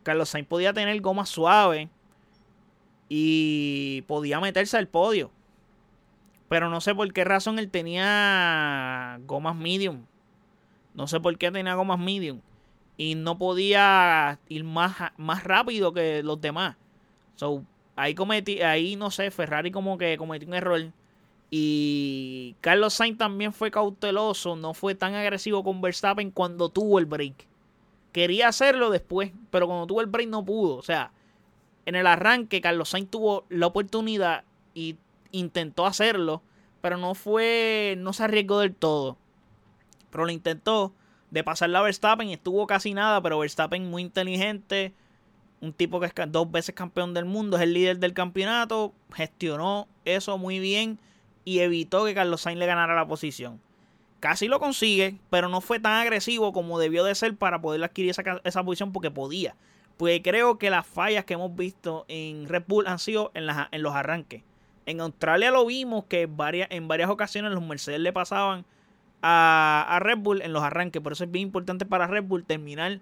Carlos 0.02 0.30
Sainz 0.30 0.48
podía 0.48 0.72
tener 0.72 1.00
goma 1.00 1.26
suave 1.26 1.90
y 3.08 4.02
podía 4.08 4.40
meterse 4.40 4.76
al 4.76 4.88
podio. 4.88 5.30
Pero 6.50 6.68
no 6.68 6.80
sé 6.80 6.96
por 6.96 7.12
qué 7.12 7.22
razón 7.22 7.60
él 7.60 7.70
tenía 7.70 9.20
gomas 9.24 9.54
medium. 9.54 10.04
No 10.94 11.06
sé 11.06 11.20
por 11.20 11.38
qué 11.38 11.52
tenía 11.52 11.76
gomas 11.76 12.00
medium. 12.00 12.40
Y 12.96 13.14
no 13.14 13.38
podía 13.38 14.40
ir 14.48 14.64
más, 14.64 15.12
más 15.16 15.44
rápido 15.44 15.94
que 15.94 16.24
los 16.24 16.40
demás. 16.40 16.76
So, 17.36 17.64
ahí 17.94 18.16
cometí, 18.16 18.62
ahí 18.62 18.96
no 18.96 19.12
sé, 19.12 19.30
Ferrari 19.30 19.70
como 19.70 19.96
que 19.96 20.18
cometió 20.18 20.48
un 20.48 20.54
error. 20.54 20.92
Y 21.50 22.56
Carlos 22.60 22.94
Sainz 22.94 23.16
también 23.16 23.52
fue 23.52 23.70
cauteloso, 23.70 24.56
no 24.56 24.74
fue 24.74 24.96
tan 24.96 25.14
agresivo 25.14 25.62
con 25.62 25.80
Verstappen 25.80 26.32
cuando 26.32 26.68
tuvo 26.68 26.98
el 26.98 27.06
break. 27.06 27.46
Quería 28.10 28.48
hacerlo 28.48 28.90
después, 28.90 29.30
pero 29.52 29.68
cuando 29.68 29.86
tuvo 29.86 30.00
el 30.00 30.08
break 30.08 30.28
no 30.28 30.44
pudo. 30.44 30.74
O 30.74 30.82
sea, 30.82 31.12
en 31.86 31.94
el 31.94 32.08
arranque 32.08 32.60
Carlos 32.60 32.88
Sainz 32.88 33.08
tuvo 33.08 33.44
la 33.50 33.68
oportunidad 33.68 34.42
y 34.74 34.96
intentó 35.32 35.86
hacerlo, 35.86 36.42
pero 36.80 36.96
no 36.96 37.14
fue, 37.14 37.94
no 37.98 38.12
se 38.12 38.24
arriesgó 38.24 38.60
del 38.60 38.74
todo. 38.74 39.16
Pero 40.10 40.24
lo 40.24 40.32
intentó 40.32 40.94
de 41.30 41.44
pasar 41.44 41.74
a 41.74 41.82
Verstappen 41.82 42.28
y 42.28 42.34
estuvo 42.34 42.66
casi 42.66 42.94
nada, 42.94 43.22
pero 43.22 43.38
Verstappen 43.38 43.88
muy 43.88 44.02
inteligente, 44.02 44.94
un 45.60 45.72
tipo 45.72 46.00
que 46.00 46.06
es 46.06 46.14
dos 46.28 46.50
veces 46.50 46.74
campeón 46.74 47.14
del 47.14 47.24
mundo, 47.24 47.56
es 47.56 47.62
el 47.62 47.74
líder 47.74 47.98
del 47.98 48.14
campeonato, 48.14 48.92
gestionó 49.12 49.88
eso 50.04 50.38
muy 50.38 50.58
bien 50.58 50.98
y 51.44 51.60
evitó 51.60 52.04
que 52.04 52.14
Carlos 52.14 52.42
Sainz 52.42 52.58
le 52.58 52.66
ganara 52.66 52.94
la 52.94 53.06
posición. 53.06 53.60
Casi 54.20 54.48
lo 54.48 54.60
consigue, 54.60 55.18
pero 55.30 55.48
no 55.48 55.60
fue 55.60 55.80
tan 55.80 55.92
agresivo 55.92 56.52
como 56.52 56.78
debió 56.78 57.04
de 57.04 57.14
ser 57.14 57.36
para 57.36 57.60
poder 57.60 57.82
adquirir 57.82 58.10
esa, 58.10 58.22
esa 58.44 58.64
posición 58.64 58.92
porque 58.92 59.10
podía. 59.10 59.56
Pues 59.96 60.20
creo 60.22 60.58
que 60.58 60.70
las 60.70 60.86
fallas 60.86 61.24
que 61.24 61.34
hemos 61.34 61.54
visto 61.54 62.04
en 62.08 62.48
Red 62.48 62.64
Bull 62.66 62.86
han 62.86 62.98
sido 62.98 63.30
en, 63.34 63.46
en 63.70 63.82
los 63.82 63.94
arranques. 63.94 64.42
En 64.90 65.00
Australia 65.00 65.52
lo 65.52 65.64
vimos 65.66 66.04
que 66.06 66.26
varias, 66.26 66.68
en 66.70 66.88
varias 66.88 67.10
ocasiones 67.10 67.52
los 67.52 67.62
Mercedes 67.62 68.00
le 68.00 68.12
pasaban 68.12 68.64
a, 69.22 69.98
Red 70.00 70.18
Bull 70.18 70.42
en 70.42 70.52
los 70.52 70.62
arranques. 70.62 71.00
Por 71.00 71.12
eso 71.12 71.24
es 71.24 71.30
bien 71.30 71.46
importante 71.46 71.86
para 71.86 72.08
Red 72.08 72.24
Bull 72.24 72.44
terminar, 72.44 73.00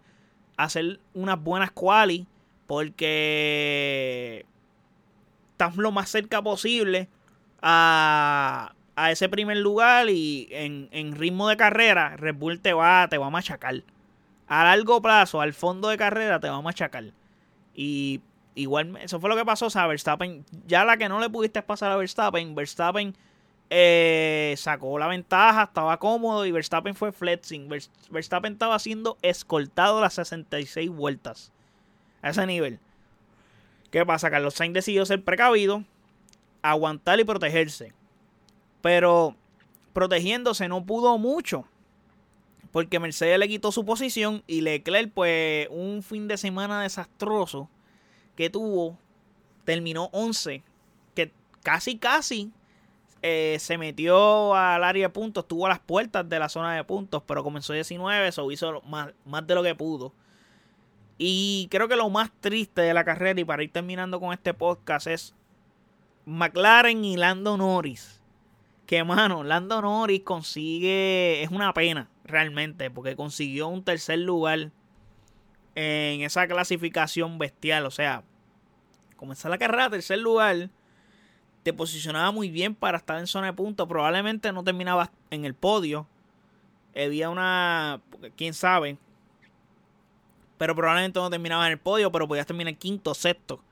hacer 0.56 1.00
unas 1.14 1.42
buenas 1.42 1.70
quali. 1.70 2.26
Porque 2.66 4.44
estás 5.52 5.76
lo 5.76 5.90
más 5.90 6.10
cerca 6.10 6.42
posible 6.42 7.08
a, 7.62 8.74
a 8.94 9.10
ese 9.10 9.30
primer 9.30 9.56
lugar 9.56 10.10
y 10.10 10.48
en, 10.50 10.90
en, 10.92 11.16
ritmo 11.16 11.48
de 11.48 11.56
carrera 11.56 12.16
Red 12.18 12.34
Bull 12.34 12.60
te 12.60 12.74
va, 12.74 13.08
te 13.08 13.16
va 13.16 13.28
a 13.28 13.30
machacar. 13.30 13.82
A 14.48 14.64
largo 14.64 15.00
plazo, 15.00 15.40
al 15.40 15.54
fondo 15.54 15.88
de 15.88 15.96
carrera, 15.96 16.40
te 16.40 16.50
va 16.50 16.56
a 16.56 16.62
machacar. 16.62 17.04
Y 17.74 18.20
igual, 18.58 18.96
eso 19.00 19.20
fue 19.20 19.30
lo 19.30 19.36
que 19.36 19.44
pasó. 19.44 19.66
O 19.66 19.70
sea, 19.70 19.86
Verstappen, 19.86 20.44
ya 20.66 20.84
la 20.84 20.96
que 20.96 21.08
no 21.08 21.20
le 21.20 21.30
pudiste 21.30 21.62
pasar 21.62 21.92
a 21.92 21.96
Verstappen, 21.96 22.54
Verstappen 22.54 23.14
eh, 23.70 24.54
sacó 24.56 24.98
la 24.98 25.06
ventaja, 25.06 25.64
estaba 25.64 25.98
cómodo 25.98 26.44
y 26.46 26.52
Verstappen 26.52 26.94
fue 26.94 27.12
flexing. 27.12 27.68
Verstappen 28.10 28.54
estaba 28.54 28.78
siendo 28.78 29.18
escoltado 29.22 30.00
las 30.00 30.14
66 30.14 30.90
vueltas. 30.90 31.52
A 32.20 32.30
ese 32.30 32.46
nivel. 32.46 32.80
¿Qué 33.90 34.04
pasa? 34.04 34.30
Carlos 34.30 34.54
Sainz 34.54 34.74
decidió 34.74 35.06
ser 35.06 35.22
precavido, 35.22 35.84
aguantar 36.62 37.20
y 37.20 37.24
protegerse. 37.24 37.92
Pero 38.82 39.36
protegiéndose 39.92 40.68
no 40.68 40.84
pudo 40.84 41.16
mucho. 41.18 41.64
Porque 42.72 42.98
Mercedes 42.98 43.38
le 43.38 43.48
quitó 43.48 43.72
su 43.72 43.84
posición 43.84 44.42
y 44.46 44.60
Leclerc, 44.60 45.12
pues, 45.12 45.68
un 45.70 46.02
fin 46.02 46.28
de 46.28 46.36
semana 46.36 46.82
desastroso 46.82 47.70
que 48.38 48.50
tuvo, 48.50 48.96
terminó 49.64 50.10
11. 50.12 50.62
Que 51.16 51.32
casi, 51.64 51.98
casi 51.98 52.52
eh, 53.20 53.56
se 53.58 53.76
metió 53.76 54.54
al 54.54 54.84
área 54.84 55.08
de 55.08 55.12
puntos, 55.12 55.42
estuvo 55.42 55.66
a 55.66 55.70
las 55.70 55.80
puertas 55.80 56.28
de 56.28 56.38
la 56.38 56.48
zona 56.48 56.76
de 56.76 56.84
puntos, 56.84 57.20
pero 57.26 57.42
comenzó 57.42 57.72
19, 57.72 58.28
eso 58.28 58.48
hizo 58.52 58.80
más, 58.82 59.12
más 59.24 59.44
de 59.44 59.56
lo 59.56 59.64
que 59.64 59.74
pudo. 59.74 60.12
Y 61.18 61.66
creo 61.72 61.88
que 61.88 61.96
lo 61.96 62.08
más 62.10 62.30
triste 62.40 62.82
de 62.82 62.94
la 62.94 63.04
carrera, 63.04 63.40
y 63.40 63.44
para 63.44 63.64
ir 63.64 63.72
terminando 63.72 64.20
con 64.20 64.32
este 64.32 64.54
podcast, 64.54 65.08
es 65.08 65.34
McLaren 66.24 67.04
y 67.04 67.16
Lando 67.16 67.56
Norris. 67.56 68.22
Que 68.86 69.02
mano, 69.02 69.42
Lando 69.42 69.82
Norris 69.82 70.22
consigue. 70.22 71.42
Es 71.42 71.50
una 71.50 71.74
pena, 71.74 72.08
realmente, 72.22 72.88
porque 72.88 73.16
consiguió 73.16 73.66
un 73.66 73.82
tercer 73.82 74.20
lugar 74.20 74.70
en 75.78 76.22
esa 76.22 76.48
clasificación 76.48 77.38
bestial. 77.38 77.86
O 77.86 77.90
sea, 77.92 78.24
comenzar 79.16 79.50
la 79.50 79.58
carrera, 79.58 79.88
tercer 79.88 80.18
lugar 80.18 80.70
te 81.62 81.72
posicionaba 81.72 82.32
muy 82.32 82.50
bien 82.50 82.74
para 82.74 82.98
estar 82.98 83.18
en 83.18 83.26
zona 83.28 83.46
de 83.48 83.52
puntos. 83.52 83.86
Probablemente 83.86 84.52
no 84.52 84.64
terminaba 84.64 85.12
en 85.30 85.44
el 85.44 85.54
podio. 85.54 86.08
Había 86.96 87.30
una. 87.30 88.00
Quién 88.36 88.54
sabe. 88.54 88.98
Pero 90.56 90.74
probablemente 90.74 91.20
no 91.20 91.30
terminaba 91.30 91.66
en 91.66 91.72
el 91.72 91.78
podio. 91.78 92.10
Pero 92.10 92.26
podías 92.26 92.46
terminar 92.46 92.74
quinto, 92.76 93.14
sexto. 93.14 93.62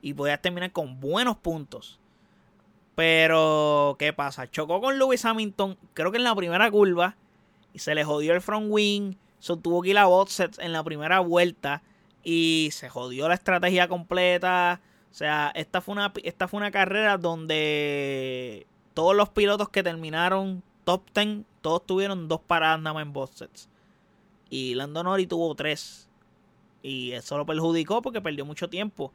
Y 0.00 0.14
podías 0.14 0.40
terminar 0.40 0.70
con 0.70 1.00
buenos 1.00 1.38
puntos. 1.38 1.98
Pero, 2.94 3.96
¿qué 3.98 4.12
pasa? 4.12 4.48
Chocó 4.48 4.80
con 4.80 4.96
Lewis 4.96 5.24
Hamilton. 5.24 5.76
Creo 5.94 6.12
que 6.12 6.18
en 6.18 6.24
la 6.24 6.36
primera 6.36 6.70
curva. 6.70 7.16
Y 7.72 7.80
se 7.80 7.96
le 7.96 8.04
jodió 8.04 8.32
el 8.34 8.40
front 8.40 8.66
wing. 8.68 9.16
So, 9.38 9.56
tuvo 9.56 9.82
que 9.82 9.90
ir 9.90 9.98
a 9.98 10.06
en 10.58 10.72
la 10.72 10.82
primera 10.82 11.20
vuelta. 11.20 11.82
Y 12.24 12.70
se 12.72 12.88
jodió 12.88 13.28
la 13.28 13.34
estrategia 13.34 13.88
completa. 13.88 14.80
O 15.10 15.14
sea, 15.14 15.50
esta 15.54 15.80
fue 15.80 15.92
una, 15.92 16.12
esta 16.22 16.48
fue 16.48 16.58
una 16.58 16.70
carrera 16.70 17.16
donde 17.16 18.66
todos 18.94 19.16
los 19.16 19.28
pilotos 19.30 19.68
que 19.68 19.82
terminaron 19.82 20.62
top 20.84 21.02
10, 21.14 21.44
todos 21.60 21.86
tuvieron 21.86 22.28
dos 22.28 22.40
paradas 22.40 22.80
nada 22.80 22.94
más 22.94 23.02
en 23.02 23.12
box 23.12 23.68
Y 24.50 24.74
Lando 24.74 25.02
Norris 25.02 25.28
tuvo 25.28 25.54
tres. 25.54 26.08
Y 26.82 27.12
eso 27.12 27.36
lo 27.38 27.46
perjudicó 27.46 28.02
porque 28.02 28.20
perdió 28.20 28.44
mucho 28.44 28.68
tiempo. 28.68 29.12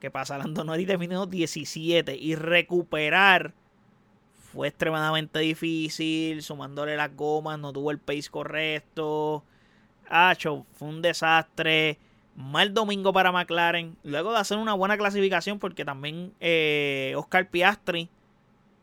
¿Qué 0.00 0.10
pasa? 0.10 0.38
Lando 0.38 0.64
Norris 0.64 0.86
terminó 0.86 1.26
17. 1.26 2.16
Y 2.16 2.34
recuperar 2.34 3.54
fue 4.56 4.68
extremadamente 4.68 5.38
difícil. 5.38 6.42
Sumándole 6.42 6.96
las 6.96 7.14
gomas, 7.14 7.58
no 7.58 7.72
tuvo 7.72 7.90
el 7.90 7.98
pace 7.98 8.30
correcto. 8.30 9.44
Hacho, 10.08 10.64
fue 10.72 10.88
un 10.88 11.02
desastre 11.02 11.98
mal 12.34 12.74
domingo 12.74 13.12
para 13.12 13.32
McLaren. 13.32 13.96
Luego 14.02 14.32
de 14.32 14.38
hacer 14.38 14.58
una 14.58 14.74
buena 14.74 14.96
clasificación, 14.96 15.58
porque 15.58 15.84
también 15.84 16.32
eh, 16.40 17.14
Oscar 17.16 17.48
Piastri 17.48 18.08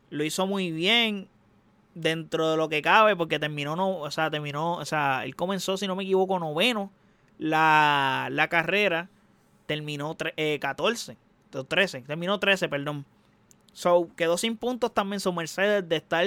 lo 0.09 0.23
hizo 0.23 0.45
muy 0.47 0.71
bien 0.71 1.27
dentro 1.95 2.51
de 2.51 2.57
lo 2.57 2.69
que 2.69 2.81
cabe, 2.81 3.15
porque 3.15 3.39
terminó, 3.39 3.75
no, 3.75 3.97
o 3.97 4.11
sea, 4.11 4.29
terminó, 4.29 4.75
o 4.75 4.85
sea, 4.85 5.25
él 5.25 5.35
comenzó, 5.35 5.77
si 5.77 5.87
no 5.87 5.95
me 5.95 6.03
equivoco, 6.03 6.39
noveno 6.39 6.91
la, 7.37 8.27
la 8.31 8.47
carrera, 8.47 9.09
terminó 9.65 10.15
14, 10.15 11.17
13, 11.67 11.97
eh, 11.97 12.03
terminó 12.05 12.39
13, 12.39 12.69
perdón. 12.69 13.05
So, 13.73 14.07
quedó 14.15 14.37
sin 14.37 14.55
puntos 14.55 14.93
también 14.93 15.19
su 15.19 15.33
Mercedes 15.33 15.87
de 15.87 15.95
estar 15.95 16.25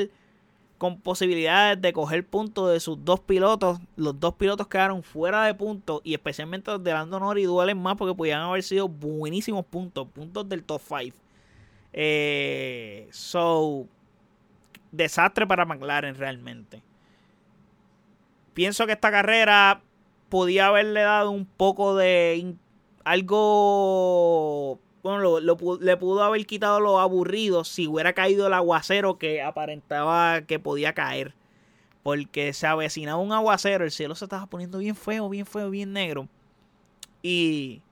con 0.78 1.00
posibilidades 1.00 1.80
de 1.80 1.92
coger 1.92 2.26
puntos 2.26 2.70
de 2.70 2.80
sus 2.80 3.02
dos 3.04 3.20
pilotos. 3.20 3.78
Los 3.96 4.18
dos 4.20 4.34
pilotos 4.34 4.66
quedaron 4.68 5.02
fuera 5.02 5.44
de 5.44 5.54
puntos 5.54 6.00
y 6.04 6.12
especialmente 6.12 6.70
los 6.70 6.82
de 6.82 6.92
Lando 6.92 7.18
Norris 7.18 7.46
duelen 7.46 7.80
más 7.80 7.96
porque 7.96 8.14
podían 8.14 8.42
haber 8.42 8.62
sido 8.62 8.88
buenísimos 8.88 9.64
puntos, 9.64 10.06
puntos 10.08 10.48
del 10.48 10.64
top 10.64 10.82
5. 10.86 11.16
Eh, 11.92 13.08
so, 13.10 13.86
desastre 14.92 15.46
para 15.46 15.64
McLaren 15.64 16.14
realmente. 16.14 16.82
Pienso 18.52 18.86
que 18.86 18.92
esta 18.92 19.10
carrera 19.10 19.82
podía 20.28 20.66
haberle 20.66 21.02
dado 21.02 21.30
un 21.30 21.46
poco 21.46 21.96
de 21.96 22.54
algo 23.04 24.78
bueno, 25.06 25.40
le 25.40 25.96
pudo 25.96 26.22
haber 26.22 26.46
quitado 26.46 26.80
lo 26.80 26.98
aburrido 27.00 27.64
si 27.64 27.86
hubiera 27.86 28.12
caído 28.12 28.46
el 28.46 28.52
aguacero 28.52 29.18
que 29.18 29.42
aparentaba 29.42 30.42
que 30.42 30.58
podía 30.58 30.92
caer. 30.92 31.34
Porque 32.02 32.52
se 32.52 32.66
avecinaba 32.66 33.20
un 33.20 33.32
aguacero, 33.32 33.84
el 33.84 33.90
cielo 33.90 34.14
se 34.14 34.26
estaba 34.26 34.46
poniendo 34.46 34.78
bien 34.78 34.94
feo, 34.94 35.28
bien 35.28 35.46
feo, 35.46 35.70
bien 35.70 35.92
negro. 35.92 36.28
Y 37.22 37.82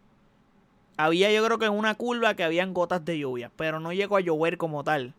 había 0.97 1.33
yo 1.33 1.45
creo 1.45 1.59
que 1.59 1.67
en 1.67 1.73
una 1.73 1.95
curva 1.95 2.35
que 2.35 2.45
habían 2.45 2.75
gotas 2.75 3.05
de 3.05 3.19
lluvia, 3.19 3.51
pero 3.57 3.81
no 3.81 3.93
llegó 3.93 4.17
a 4.17 4.21
llover 4.21 4.59
como 4.59 4.85
tal. 4.85 5.15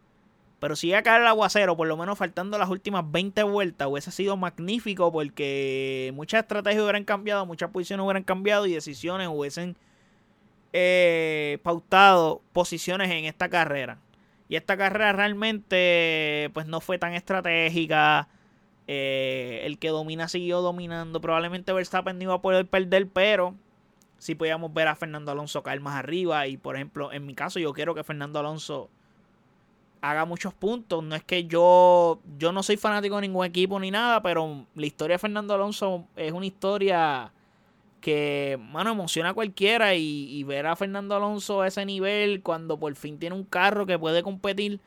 Pero 0.60 0.76
si 0.76 0.88
iba 0.88 1.00
a 1.00 1.04
caer 1.04 1.22
el 1.22 1.28
aguacero, 1.28 1.76
por 1.76 1.88
lo 1.88 1.98
menos 1.98 2.18
faltando 2.18 2.58
las 2.58 2.70
últimas 2.70 3.10
20 3.12 3.44
vueltas, 3.44 3.88
hubiese 3.88 4.12
sido 4.12 4.38
magnífico 4.38 5.12
porque 5.12 6.12
muchas 6.16 6.44
estrategias 6.44 6.84
hubieran 6.84 7.04
cambiado, 7.04 7.46
muchas 7.46 7.72
posiciones 7.72 8.04
hubieran 8.04 8.24
cambiado 8.24 8.66
y 8.66 8.74
decisiones 8.74 9.28
hubiesen 9.28 9.76
eh, 10.78 11.60
pautado 11.64 12.42
posiciones 12.52 13.10
en 13.10 13.24
esta 13.24 13.48
carrera. 13.48 13.98
Y 14.50 14.58
esta 14.58 14.76
carrera 14.76 15.14
realmente 15.14 16.52
pues 16.54 16.68
no 16.68 16.82
fue 16.82 16.98
tan 16.98 17.14
estratégica. 17.14 18.28
Eh, 18.88 19.62
el 19.64 19.80
que 19.80 19.88
domina 19.88 20.28
siguió 20.28 20.60
dominando. 20.60 21.22
Probablemente 21.22 21.72
Verstappen 21.72 22.18
no 22.18 22.24
iba 22.26 22.34
a 22.34 22.42
poder 22.42 22.68
perder, 22.68 23.08
pero 23.08 23.56
sí 24.18 24.36
podíamos 24.36 24.74
ver 24.74 24.90
a 24.90 24.98
Fernando 24.98 25.32
Alonso 25.32 25.64
caer 25.64 25.80
más 25.80 25.96
arriba. 25.96 26.46
Y 26.48 26.58
por 26.58 26.76
ejemplo, 26.76 27.14
en 27.14 27.26
mi 27.26 27.36
caso, 27.36 27.58
yo 27.58 27.72
quiero 27.72 27.96
que 27.96 28.04
Fernando 28.04 28.40
Alonso 28.40 28.90
haga 30.02 30.26
muchos 30.26 30.54
puntos. 30.54 31.02
No 31.06 31.16
es 31.16 31.24
que 31.24 31.46
yo, 31.46 32.20
yo 32.38 32.52
no 32.52 32.64
soy 32.64 32.76
fanático 32.76 33.16
de 33.16 33.22
ningún 33.22 33.46
equipo 33.46 33.80
ni 33.80 33.92
nada, 33.92 34.22
pero 34.22 34.66
la 34.76 34.86
historia 34.86 35.14
de 35.14 35.20
Fernando 35.20 35.54
Alonso 35.54 36.06
es 36.18 36.34
una 36.34 36.46
historia 36.46 37.32
que, 38.06 38.60
mano, 38.62 38.92
emociona 38.92 39.30
a 39.30 39.34
cualquiera 39.34 39.96
y, 39.96 40.44
ver 40.44 40.68
a 40.68 40.76
Fernando 40.76 41.16
Alonso 41.16 41.62
a 41.62 41.68
ese 41.68 41.84
nivel 41.88 42.44
cuando 42.44 42.78
por 42.78 42.94
fin 42.96 43.18
tiene 43.18 43.36
un 43.36 43.46
carro 43.46 43.88
que 43.88 43.98
puede 43.98 44.22
competir, 44.22 44.80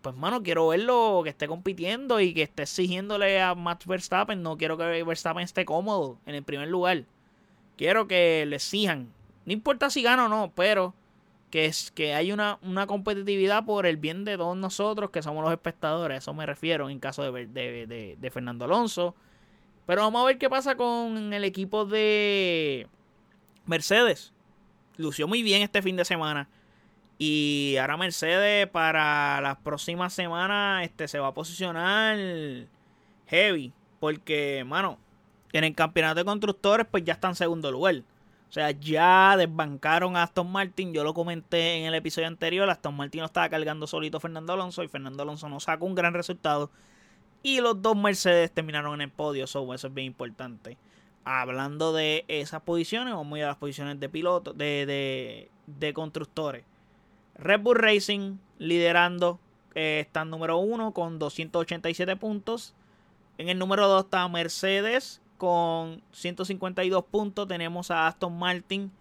pues, 0.00 0.14
mano, 0.14 0.44
quiero 0.44 0.68
verlo 0.68 1.22
que 1.24 1.30
esté 1.30 1.48
compitiendo 1.48 2.20
y 2.20 2.32
que 2.32 2.42
esté 2.42 2.62
exigiéndole 2.62 3.42
a 3.42 3.56
Max 3.56 3.84
Verstappen. 3.84 4.44
No 4.44 4.56
quiero 4.56 4.78
que 4.78 5.02
Verstappen 5.02 5.42
esté 5.42 5.64
cómodo 5.64 6.18
en 6.24 6.36
el 6.36 6.44
primer 6.44 6.68
lugar. 6.68 7.02
Quiero 7.76 8.06
que 8.06 8.46
le 8.46 8.54
exijan. 8.54 9.12
No 9.44 9.52
importa 9.52 9.90
si 9.90 10.04
gana 10.04 10.26
o 10.26 10.28
no, 10.28 10.52
pero 10.54 10.94
que, 11.50 11.64
es, 11.64 11.90
que 11.90 12.14
hay 12.14 12.30
una, 12.30 12.60
una, 12.62 12.86
competitividad 12.86 13.64
por 13.64 13.86
el 13.86 13.96
bien 13.96 14.24
de 14.24 14.36
todos 14.36 14.56
nosotros, 14.56 15.10
que 15.10 15.20
somos 15.20 15.42
los 15.42 15.52
espectadores. 15.52 16.18
eso 16.18 16.32
me 16.32 16.46
refiero 16.46 16.88
en 16.90 17.00
caso 17.00 17.24
de, 17.32 17.48
de, 17.48 18.16
de, 18.20 18.30
Fernando 18.30 18.66
Alonso. 18.66 19.16
Pero 19.86 20.02
vamos 20.02 20.22
a 20.22 20.26
ver 20.26 20.38
qué 20.38 20.48
pasa 20.48 20.76
con 20.76 21.32
el 21.32 21.44
equipo 21.44 21.84
de 21.84 22.86
Mercedes. 23.66 24.32
Lució 24.96 25.26
muy 25.26 25.42
bien 25.42 25.62
este 25.62 25.82
fin 25.82 25.96
de 25.96 26.04
semana. 26.04 26.48
Y 27.18 27.76
ahora 27.80 27.96
Mercedes 27.96 28.68
para 28.68 29.40
las 29.40 29.56
próximas 29.58 30.12
semanas 30.12 30.84
este, 30.84 31.08
se 31.08 31.18
va 31.18 31.28
a 31.28 31.34
posicionar 31.34 32.16
heavy. 33.26 33.72
Porque, 34.00 34.64
mano, 34.66 34.98
en 35.52 35.64
el 35.64 35.74
campeonato 35.74 36.16
de 36.16 36.24
constructores 36.24 36.86
pues 36.90 37.04
ya 37.04 37.12
está 37.14 37.28
en 37.28 37.34
segundo 37.34 37.70
lugar. 37.70 38.02
O 38.48 38.52
sea, 38.52 38.70
ya 38.70 39.34
desbancaron 39.36 40.14
a 40.16 40.24
Aston 40.24 40.50
Martin. 40.50 40.92
Yo 40.92 41.04
lo 41.04 41.14
comenté 41.14 41.76
en 41.76 41.86
el 41.86 41.94
episodio 41.94 42.28
anterior. 42.28 42.68
Aston 42.68 42.94
Martin 42.94 43.20
lo 43.20 43.26
estaba 43.26 43.48
cargando 43.48 43.86
solito 43.86 44.20
Fernando 44.20 44.52
Alonso. 44.52 44.82
Y 44.82 44.88
Fernando 44.88 45.22
Alonso 45.22 45.48
no 45.48 45.58
sacó 45.58 45.86
un 45.86 45.94
gran 45.94 46.12
resultado. 46.12 46.70
Y 47.42 47.60
los 47.60 47.82
dos 47.82 47.96
Mercedes 47.96 48.52
terminaron 48.52 48.94
en 48.94 49.00
el 49.02 49.10
podio. 49.10 49.44
eso 49.44 49.74
es 49.74 49.94
bien 49.94 50.06
importante. 50.06 50.76
Hablando 51.24 51.92
de 51.92 52.24
esas 52.28 52.62
posiciones, 52.62 53.14
vamos 53.14 53.34
a 53.34 53.38
ir 53.38 53.44
a 53.44 53.48
las 53.48 53.56
posiciones 53.56 53.98
de 54.00 54.08
pilotos, 54.08 54.56
de, 54.56 55.48
de, 55.66 55.92
constructores. 55.92 56.64
Red 57.36 57.60
Bull 57.60 57.76
Racing 57.76 58.38
liderando. 58.58 59.38
Eh, 59.74 60.00
está 60.00 60.24
número 60.24 60.58
uno 60.58 60.92
con 60.92 61.18
287 61.18 62.16
puntos. 62.16 62.74
En 63.38 63.48
el 63.48 63.58
número 63.58 63.88
2 63.88 64.04
está 64.04 64.26
Mercedes 64.28 65.20
con 65.38 66.02
152 66.12 67.04
puntos. 67.04 67.48
Tenemos 67.48 67.90
a 67.90 68.06
Aston 68.06 68.38
Martin 68.38 68.92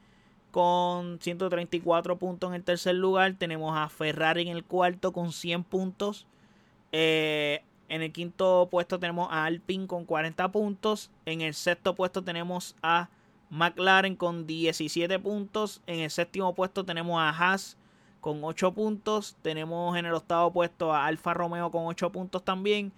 con 0.51 1.19
134 1.19 2.17
puntos 2.17 2.50
en 2.50 2.55
el 2.55 2.63
tercer 2.63 2.95
lugar. 2.95 3.36
Tenemos 3.38 3.75
a 3.77 3.89
Ferrari 3.89 4.43
en 4.43 4.50
el 4.50 4.63
cuarto 4.63 5.12
con 5.12 5.31
100 5.31 5.63
puntos. 5.63 6.27
Eh, 6.91 7.63
en 7.91 8.01
el 8.01 8.13
quinto 8.13 8.69
puesto 8.71 9.00
tenemos 9.00 9.27
a 9.31 9.43
Alpine 9.43 9.86
con 9.86 10.05
40 10.05 10.50
puntos. 10.53 11.12
En 11.25 11.41
el 11.41 11.53
sexto 11.53 11.93
puesto 11.93 12.24
tenemos 12.24 12.74
a 12.81 13.10
McLaren 13.50 14.15
con 14.15 14.48
17 14.48 15.19
puntos. 15.19 15.81
En 15.88 16.00
el 16.00 16.10
séptimo 16.10 16.55
puesto 16.55 16.86
tenemos 16.86 17.19
a 17.19 17.29
Haas 17.31 17.75
con 18.21 18.41
8 18.45 18.71
puntos. 18.71 19.36
Tenemos 19.41 19.98
en 19.98 20.05
el 20.05 20.13
octavo 20.13 20.53
puesto 20.53 20.93
a 20.93 21.05
Alfa 21.05 21.33
Romeo 21.33 21.69
con 21.69 21.86
8 21.86 22.13
puntos 22.13 22.45
también. 22.45 22.93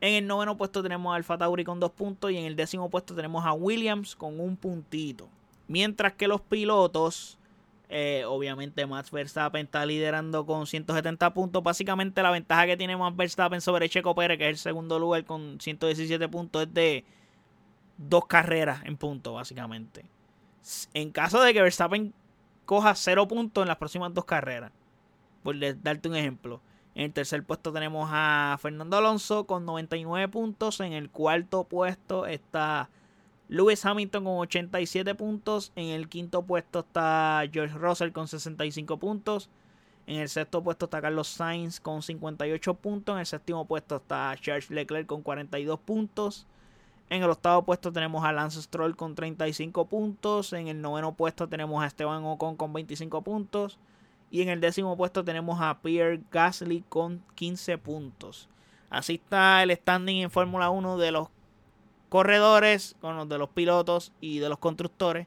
En 0.00 0.14
el 0.14 0.28
noveno 0.28 0.56
puesto 0.56 0.84
tenemos 0.84 1.12
a 1.12 1.16
Alfa 1.16 1.36
Tauri 1.36 1.64
con 1.64 1.80
dos 1.80 1.90
puntos 1.90 2.30
y 2.30 2.36
en 2.36 2.44
el 2.44 2.54
décimo 2.54 2.88
puesto 2.88 3.16
tenemos 3.16 3.44
a 3.44 3.54
Williams 3.54 4.14
con 4.14 4.38
un 4.38 4.56
puntito. 4.56 5.28
Mientras 5.66 6.12
que 6.12 6.28
los 6.28 6.40
pilotos, 6.40 7.37
eh, 7.88 8.24
obviamente 8.26 8.86
Max 8.86 9.10
Verstappen 9.10 9.66
está 9.66 9.84
liderando 9.86 10.44
con 10.46 10.66
170 10.66 11.34
puntos. 11.34 11.62
Básicamente 11.62 12.22
la 12.22 12.30
ventaja 12.30 12.66
que 12.66 12.76
tiene 12.76 12.96
Max 12.96 13.16
Verstappen 13.16 13.60
sobre 13.60 13.88
Checo 13.88 14.14
Pérez, 14.14 14.38
que 14.38 14.44
es 14.44 14.50
el 14.50 14.58
segundo 14.58 14.98
lugar 14.98 15.24
con 15.24 15.60
117 15.60 16.28
puntos, 16.28 16.62
es 16.62 16.74
de 16.74 17.04
dos 17.96 18.26
carreras 18.26 18.82
en 18.84 18.96
puntos, 18.96 19.34
básicamente. 19.34 20.04
En 20.94 21.10
caso 21.10 21.40
de 21.40 21.54
que 21.54 21.62
Verstappen 21.62 22.12
coja 22.66 22.94
cero 22.94 23.26
puntos 23.26 23.62
en 23.62 23.68
las 23.68 23.78
próximas 23.78 24.12
dos 24.12 24.24
carreras, 24.24 24.72
por 25.42 25.56
darte 25.82 26.08
un 26.08 26.16
ejemplo 26.16 26.60
en 26.98 27.04
el 27.04 27.12
tercer 27.12 27.44
puesto 27.44 27.72
tenemos 27.72 28.10
a 28.12 28.58
Fernando 28.60 28.96
Alonso 28.96 29.46
con 29.46 29.64
99 29.64 30.26
puntos. 30.26 30.80
En 30.80 30.92
el 30.92 31.10
cuarto 31.10 31.62
puesto 31.62 32.26
está 32.26 32.90
Lewis 33.48 33.84
Hamilton 33.84 34.24
con 34.24 34.38
87 34.38 35.14
puntos. 35.14 35.72
En 35.74 35.86
el 35.86 36.08
quinto 36.08 36.42
puesto 36.42 36.80
está 36.80 37.42
George 37.50 37.76
Russell 37.76 38.12
con 38.12 38.28
65 38.28 38.98
puntos. 38.98 39.48
En 40.06 40.20
el 40.20 40.28
sexto 40.28 40.62
puesto 40.62 40.84
está 40.86 41.00
Carlos 41.00 41.28
Sainz 41.28 41.80
con 41.80 42.02
58 42.02 42.74
puntos. 42.74 43.14
En 43.14 43.20
el 43.20 43.26
séptimo 43.26 43.66
puesto 43.66 43.96
está 43.96 44.34
Charles 44.40 44.70
Leclerc 44.70 45.06
con 45.06 45.22
42 45.22 45.80
puntos. 45.80 46.46
En 47.10 47.22
el 47.22 47.30
octavo 47.30 47.62
puesto 47.62 47.90
tenemos 47.90 48.22
a 48.24 48.32
Lance 48.32 48.60
Stroll 48.60 48.96
con 48.96 49.14
35 49.14 49.86
puntos. 49.86 50.52
En 50.52 50.68
el 50.68 50.82
noveno 50.82 51.14
puesto 51.14 51.48
tenemos 51.48 51.82
a 51.82 51.86
Esteban 51.86 52.24
Ocon 52.24 52.56
con 52.56 52.72
25 52.74 53.22
puntos. 53.22 53.78
Y 54.30 54.42
en 54.42 54.50
el 54.50 54.60
décimo 54.60 54.94
puesto 54.94 55.24
tenemos 55.24 55.58
a 55.60 55.80
Pierre 55.80 56.20
Gasly 56.30 56.84
con 56.88 57.22
15 57.34 57.78
puntos. 57.78 58.48
Así 58.90 59.14
está 59.14 59.62
el 59.62 59.74
standing 59.74 60.22
en 60.22 60.30
Fórmula 60.30 60.68
1 60.68 60.98
de 60.98 61.12
los 61.12 61.28
corredores, 62.08 62.96
con 63.00 63.16
los 63.16 63.28
de 63.28 63.38
los 63.38 63.50
pilotos 63.50 64.12
y 64.20 64.38
de 64.38 64.48
los 64.48 64.58
constructores. 64.58 65.26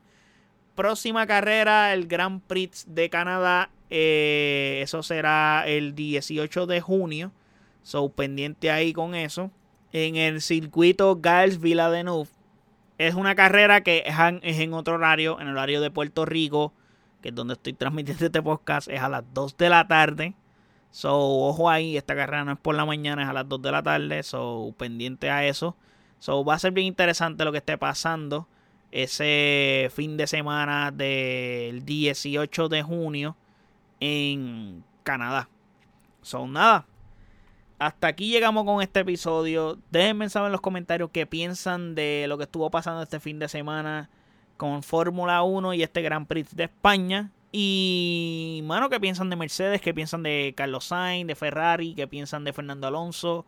Próxima 0.75 1.27
carrera, 1.27 1.93
el 1.93 2.07
Grand 2.07 2.41
Prix 2.41 2.85
de 2.87 3.09
Canadá. 3.09 3.69
Eh, 3.89 4.79
eso 4.83 5.03
será 5.03 5.63
el 5.67 5.95
18 5.95 6.65
de 6.65 6.81
junio. 6.81 7.31
So, 7.83 8.09
pendiente 8.09 8.71
ahí 8.71 8.93
con 8.93 9.15
eso. 9.15 9.51
En 9.91 10.15
el 10.15 10.41
circuito 10.41 11.17
Gales 11.19 11.59
Villeneuve. 11.59 12.29
Es 12.97 13.15
una 13.15 13.35
carrera 13.35 13.81
que 13.81 14.03
es 14.05 14.59
en 14.59 14.73
otro 14.73 14.95
horario, 14.95 15.39
en 15.39 15.47
el 15.47 15.53
horario 15.53 15.81
de 15.81 15.91
Puerto 15.91 16.25
Rico 16.25 16.73
que 17.21 17.29
es 17.29 17.35
donde 17.35 17.53
estoy 17.53 17.73
transmitiendo 17.73 18.25
este 18.25 18.41
podcast, 18.41 18.89
es 18.89 19.01
a 19.01 19.09
las 19.09 19.23
2 19.33 19.57
de 19.57 19.69
la 19.69 19.87
tarde. 19.87 20.33
So, 20.91 21.17
ojo 21.17 21.69
ahí, 21.69 21.95
esta 21.95 22.15
carrera 22.15 22.43
no 22.43 22.51
es 22.51 22.59
por 22.59 22.75
la 22.75 22.85
mañana, 22.85 23.23
es 23.23 23.29
a 23.29 23.33
las 23.33 23.47
2 23.47 23.61
de 23.61 23.71
la 23.71 23.81
tarde. 23.81 24.23
So, 24.23 24.73
pendiente 24.77 25.29
a 25.29 25.45
eso. 25.45 25.77
So, 26.21 26.45
va 26.45 26.53
a 26.53 26.59
ser 26.59 26.71
bien 26.71 26.85
interesante 26.85 27.43
lo 27.43 27.51
que 27.51 27.57
esté 27.57 27.79
pasando 27.79 28.47
ese 28.91 29.89
fin 29.91 30.17
de 30.17 30.27
semana 30.27 30.91
del 30.91 31.83
18 31.83 32.69
de 32.69 32.83
junio 32.83 33.35
en 33.99 34.83
Canadá. 35.01 35.49
Son 36.21 36.53
nada. 36.53 36.85
Hasta 37.79 38.05
aquí 38.05 38.29
llegamos 38.29 38.65
con 38.65 38.83
este 38.83 38.99
episodio. 38.99 39.79
Déjenme 39.89 40.29
saber 40.29 40.49
en 40.49 40.51
los 40.51 40.61
comentarios 40.61 41.09
qué 41.11 41.25
piensan 41.25 41.95
de 41.95 42.25
lo 42.27 42.37
que 42.37 42.43
estuvo 42.43 42.69
pasando 42.69 43.01
este 43.01 43.19
fin 43.19 43.39
de 43.39 43.47
semana 43.47 44.11
con 44.57 44.83
Fórmula 44.83 45.41
1 45.41 45.73
y 45.73 45.81
este 45.81 46.03
Gran 46.03 46.27
Prix 46.27 46.55
de 46.55 46.65
España. 46.65 47.31
Y, 47.51 48.61
mano, 48.65 48.91
¿qué 48.91 48.99
piensan 48.99 49.31
de 49.31 49.37
Mercedes? 49.37 49.81
¿Qué 49.81 49.91
piensan 49.91 50.21
de 50.21 50.53
Carlos 50.55 50.85
Sainz, 50.85 51.25
de 51.25 51.33
Ferrari? 51.33 51.95
¿Qué 51.95 52.05
piensan 52.05 52.43
de 52.43 52.53
Fernando 52.53 52.85
Alonso? 52.85 53.47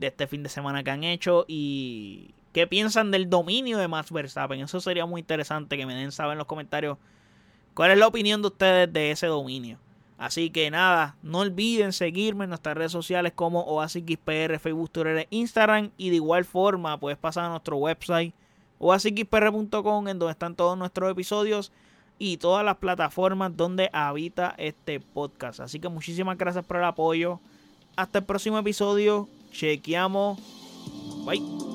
De 0.00 0.08
este 0.08 0.26
fin 0.26 0.42
de 0.42 0.48
semana 0.48 0.82
que 0.82 0.90
han 0.90 1.04
hecho. 1.04 1.44
Y, 1.46 2.34
¿qué 2.52 2.66
piensan 2.66 3.10
del 3.10 3.30
dominio 3.30 3.78
de 3.78 3.86
Max 3.86 4.10
Verstappen? 4.10 4.60
Eso 4.60 4.80
sería 4.80 5.06
muy 5.06 5.20
interesante 5.20 5.76
que 5.76 5.86
me 5.86 5.94
den 5.94 6.10
saber 6.10 6.32
en 6.32 6.38
los 6.38 6.46
comentarios 6.46 6.98
cuál 7.74 7.92
es 7.92 7.98
la 7.98 8.06
opinión 8.06 8.40
de 8.40 8.48
ustedes 8.48 8.92
de 8.92 9.10
ese 9.10 9.26
dominio. 9.26 9.78
Así 10.16 10.50
que 10.50 10.70
nada, 10.70 11.16
no 11.22 11.40
olviden 11.40 11.92
seguirme 11.92 12.44
en 12.44 12.50
nuestras 12.50 12.76
redes 12.76 12.92
sociales 12.92 13.32
como 13.34 13.60
OasisXPR, 13.60 14.58
Facebook, 14.58 14.90
Twitter, 14.90 15.26
Instagram. 15.30 15.90
Y 15.96 16.10
de 16.10 16.16
igual 16.16 16.44
forma, 16.44 16.98
puedes 16.98 17.18
pasar 17.18 17.44
a 17.44 17.50
nuestro 17.50 17.76
website 17.76 18.34
o 18.78 18.94
en 18.94 20.18
donde 20.18 20.30
están 20.30 20.56
todos 20.56 20.76
nuestros 20.78 21.12
episodios 21.12 21.70
y 22.18 22.38
todas 22.38 22.64
las 22.64 22.76
plataformas 22.76 23.56
donde 23.56 23.90
habita 23.92 24.54
este 24.58 25.00
podcast. 25.00 25.60
Así 25.60 25.78
que 25.78 25.88
muchísimas 25.88 26.38
gracias 26.38 26.64
por 26.64 26.78
el 26.78 26.84
apoyo. 26.84 27.40
Hasta 27.96 28.18
el 28.18 28.24
próximo 28.24 28.58
episodio. 28.58 29.28
Chequeamos. 29.50 30.38
Bye. 31.24 31.69